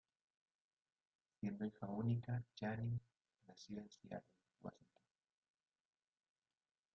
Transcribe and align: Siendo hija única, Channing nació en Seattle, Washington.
Siendo 1.39 1.63
hija 1.63 1.85
única, 1.85 2.43
Channing 2.55 2.99
nació 3.45 3.77
en 3.81 3.91
Seattle, 3.91 4.31
Washington. 4.63 5.03